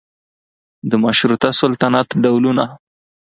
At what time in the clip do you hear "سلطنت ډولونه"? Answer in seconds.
1.61-2.65